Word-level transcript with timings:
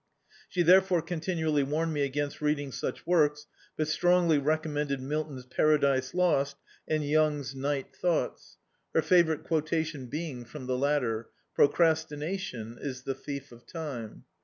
She 0.49 0.63
therefore 0.63 1.03
ctmtinually 1.03 1.63
warned 1.63 1.93
mc 1.93 2.03
against 2.03 2.41
read 2.41 2.57
ing 2.57 2.71
such 2.71 3.05
works, 3.05 3.45
but 3.77 3.87
strongly 3.87 4.39
recommended 4.39 4.99
Milton's 4.99 5.45
"Paradise 5.45 6.15
Lost" 6.15 6.57
and 6.87 7.07
Young's 7.07 7.53
"Ni^t 7.53 7.85
Thou^ts"; 8.03 8.57
her 8.95 9.03
favourite 9.03 9.43
quotation 9.43 10.07
being 10.07 10.43
from 10.43 10.65
the 10.65 10.75
latter— 10.75 11.29
"Procrastination 11.53 12.79
is 12.81 13.03
the 13.03 13.13
thief 13.13 13.51
of 13.51 13.67
time." 13.67 14.23